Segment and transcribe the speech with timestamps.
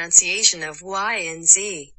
[0.00, 1.92] pronunciation of Y and Z.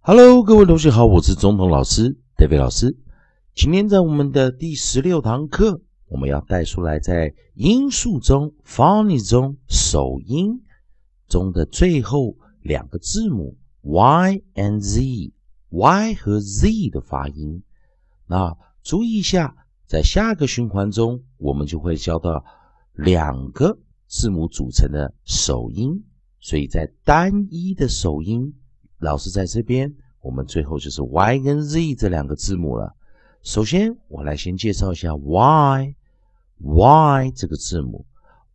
[0.00, 2.98] Hello，各位同学好，我是总统老师 David 老师。
[3.54, 10.62] 今天在我们的第十六堂课，我们要带出来在音素中 funny 中首音
[11.28, 17.62] 中的最后两个字母 Y and Z，Y 和 Z 的发音。
[18.26, 19.54] 那注意一下，
[19.86, 22.44] 在下个循环中，我们就会教到
[22.94, 26.02] 两个字母组成的首音。
[26.42, 28.52] 所以在单一的首音。
[28.98, 32.94] 老师在这边，我们最后就是 Y 跟 Z 这两个字母了。
[33.42, 35.94] 首先，我来先介绍一下 Y，Y
[37.34, 38.04] 这个字母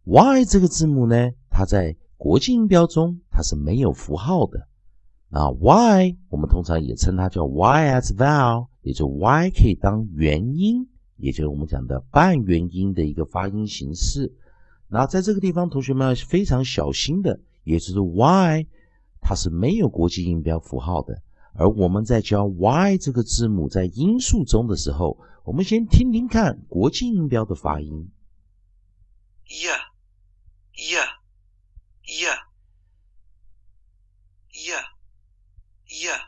[0.04, 4.67] ，Y 这个字母呢，它在国际音标中它是没有符号的。
[5.30, 14.33] 那 Y 我们通常也称它叫 Y as vowel，也就 Y 可以当元音，也就是我们讲的半元音的一个发音形式。
[14.88, 17.38] 那在这个地方，同学们要非常小心的，
[17.68, 18.66] 也就是 Y。
[19.20, 21.22] 它是没有国际音标符号的，
[21.54, 28.10] 而我们在教 Y 这个字母在音素中的时候，我们先听听看国际音标的发音。
[29.48, 29.80] Yeah,
[30.76, 31.08] yeah,
[32.06, 32.38] yeah,
[34.54, 34.86] yeah,
[35.90, 36.22] yeah,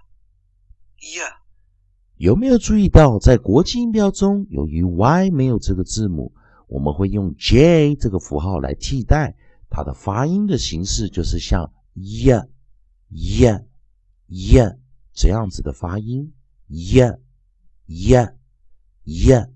[1.00, 1.34] yeah。
[2.17, 6.34] 有没有注意到，在国际音标中，由于 Y 没有这个字母，
[6.67, 9.38] 我们会用 J 这个符号来替代，
[9.70, 12.50] 它的发音的形式就是像耶。
[13.12, 13.66] 耶
[14.28, 14.78] 耶
[15.14, 16.31] 这样子的发音，
[16.67, 17.20] 耶
[17.88, 18.36] 耶
[19.06, 19.52] 耶。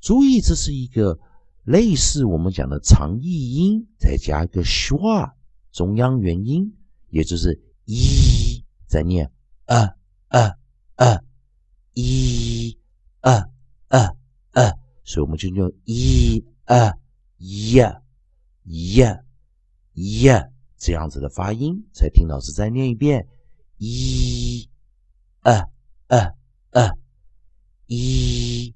[0.00, 1.18] 注意，这是一个
[1.64, 5.32] 类似我们讲的长义音，再加一个 schwa
[5.72, 6.76] 中央元音，
[7.08, 9.32] 也就是一在念
[9.64, 9.96] 啊
[10.28, 10.54] 啊
[10.94, 11.20] 啊
[11.94, 12.78] 一
[13.18, 13.48] 啊
[13.88, 14.14] 啊
[14.52, 16.94] 啊，所以我们就用一啊
[17.38, 18.00] 耶
[18.62, 19.24] 耶
[20.00, 20.50] 耶。
[20.82, 23.28] 这样子的发音，再听老师再念一遍，
[23.76, 24.66] 一、
[25.40, 25.52] 二、
[26.08, 26.34] 二、
[26.70, 26.96] 二，
[27.84, 28.74] 一、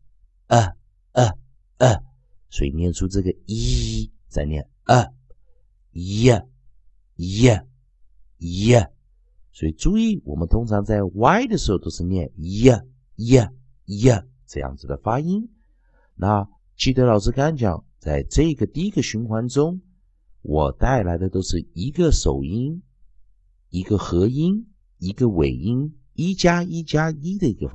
[0.49, 0.77] 二、
[1.13, 1.39] 二、
[1.79, 2.03] 二，
[2.51, 5.11] 所以念出这个一，再念二、
[5.93, 6.31] 一、
[7.17, 7.49] 一、
[8.37, 8.75] 一，
[9.51, 12.71] 所以注意，我们通常在 Y 的时候都是念一、
[13.17, 13.41] 一、
[13.87, 14.11] 一
[14.45, 15.49] 这样子的发音。
[16.17, 16.47] 那
[16.77, 19.81] 记得老师刚刚讲，在这个第一个循环中。
[20.47, 22.83] 我带来的都是一个首音，
[23.71, 24.67] 一个合音，
[24.99, 27.67] 一个尾音，一加一加一的一个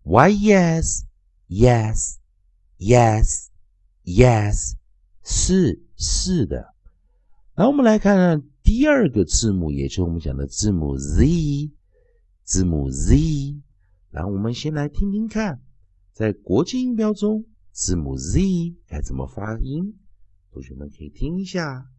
[0.03, 1.05] ，Why yes
[1.49, 2.17] yes
[2.79, 3.49] yes
[4.05, 4.75] yes
[5.25, 6.75] 是是的。
[7.61, 11.71] 那我们来看看第二个字母，也就是我们讲的字母 Z，
[12.43, 13.61] 字母 Z。
[14.11, 15.61] 然后我们先来听听看，
[16.15, 18.41] 在国际音标中，字母 Z
[18.87, 19.95] 该怎么发音？
[20.51, 21.91] 同学们可以听一下。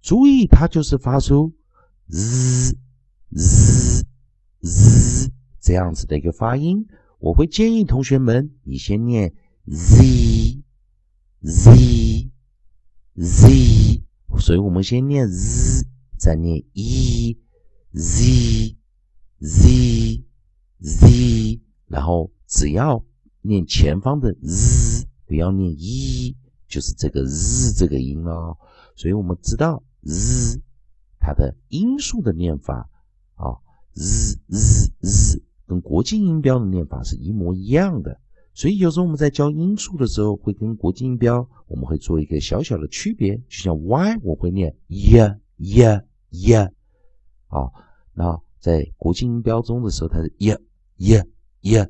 [0.00, 1.52] 注意，它就是发出
[2.06, 2.78] z
[3.34, 3.89] z。
[4.62, 5.30] Z
[5.60, 6.86] 这样子的一个发音，
[7.18, 9.34] 我会建议同学们，你先念
[9.66, 10.62] z
[11.42, 12.30] z
[13.16, 14.02] z，
[14.38, 15.86] 所以我们先念 z，
[16.18, 17.36] 再念 e
[17.92, 18.76] z
[19.40, 20.24] z
[20.80, 23.04] z，然后只要
[23.42, 26.36] 念前方的 z，不要念 e，
[26.68, 28.56] 就是这个 z 这个音哦。
[28.96, 30.60] 所以我们知道 z
[31.18, 32.88] 它的音素的念法
[33.34, 33.56] 啊。
[34.00, 38.18] Z z z 跟国际音标的念法是一模一样的，
[38.54, 43.36] 所以有时候我们在教音素的时候，会跟国际音标我们会做一个小小的区别。
[43.36, 45.18] 就像 y 我会念 y
[45.58, 46.54] y y，
[47.48, 47.70] 啊，
[48.14, 50.56] 那在国际音标中的时候，它是 y
[50.96, 51.22] y
[51.60, 51.86] y，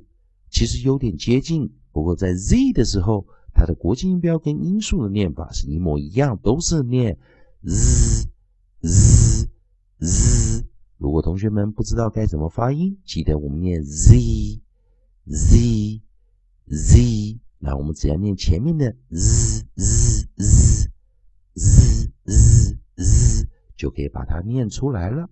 [0.51, 1.73] 其实有点接近。
[1.93, 3.25] 不过在 z 的时候，
[3.55, 7.17] 它的国际音标跟音素的念法是一模一样，都是念
[7.63, 8.27] z
[8.83, 9.40] z z。
[11.01, 14.61] 如果同学们不知道该怎么发音，记得我们念 z
[15.25, 16.03] z
[16.69, 20.77] z，那我们只要念前面的 z z z
[21.55, 25.31] z z z，就可以把它念出来了。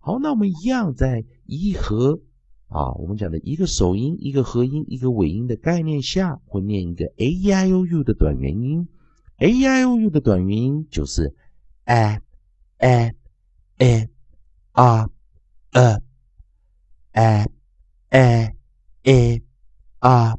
[0.00, 2.18] 好，那我们一样在一和
[2.66, 8.88] 啊，我们讲的一个首音、一个合音、一个尾音的概念下，会念一个 a e i o u 的短元音。
[9.36, 11.32] a e i o u 的短元音就是
[11.84, 12.20] a
[12.78, 13.14] a
[13.78, 14.08] a
[14.76, 15.10] r
[15.72, 16.02] a
[17.12, 17.46] a
[18.10, 18.54] a
[19.04, 19.42] a
[20.00, 20.38] r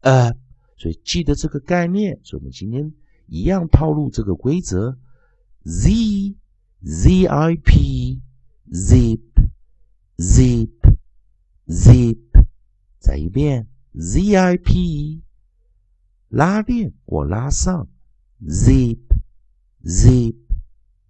[0.00, 0.36] a，
[0.76, 2.20] 所以记得这个概念。
[2.22, 2.94] 所以我们今天
[3.26, 4.96] 一样套路这个规则
[5.64, 6.36] ：z
[6.84, 8.22] z i p
[8.70, 9.20] zip
[10.16, 10.70] zip
[11.66, 12.18] zip，
[12.98, 13.66] 再一遍
[13.98, 15.22] z i p
[16.28, 17.88] 拉链或拉上
[18.46, 19.00] zip
[19.84, 20.36] zip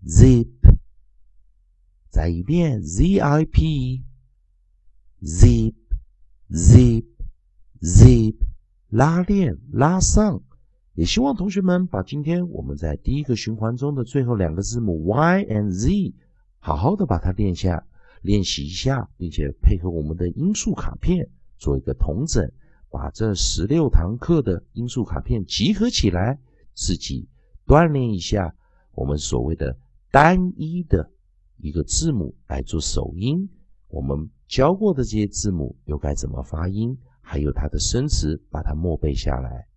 [0.05, 0.49] zip，
[2.13, 4.05] 再一遍 z i p
[5.23, 5.73] zip
[6.51, 7.07] zip
[7.81, 8.37] zip，
[8.91, 10.43] 拉链拉上。
[10.93, 16.15] 也希望同学们把今天我们在第一个循环中的最后两个字母 y and z，
[16.59, 17.87] 好好的把它练下，
[18.21, 21.27] 练习一下，并且配合我们的音素卡片
[21.57, 22.47] 做一个同整，
[22.91, 26.39] 把这十六堂课的音素卡片集合起来，
[26.75, 27.27] 自己
[27.67, 28.55] 锻炼一下
[28.93, 29.79] 我们所谓的
[30.11, 31.11] 单一的
[31.63, 33.49] 一个字母来做首音。
[33.87, 36.99] 我们教过的这些字母又该怎么发音？
[37.21, 39.69] 还有它的生词，把它默背下来。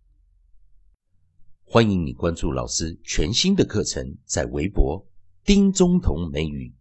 [1.64, 5.06] 欢迎你关注老师全新的课程，在微博
[5.44, 6.74] 丁中同美语